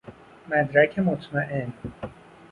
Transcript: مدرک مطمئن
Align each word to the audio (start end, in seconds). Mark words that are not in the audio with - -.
مدرک 0.49 0.99
مطمئن 0.99 1.73